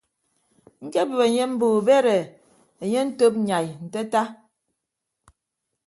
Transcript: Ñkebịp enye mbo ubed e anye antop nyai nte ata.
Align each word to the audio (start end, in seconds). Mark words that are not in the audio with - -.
Ñkebịp 0.85 1.19
enye 1.25 1.43
mbo 1.51 1.65
ubed 1.77 2.05
e 2.17 2.19
anye 2.81 2.97
antop 3.01 3.33
nyai 3.47 3.67
nte 3.85 3.99
ata. 4.05 4.23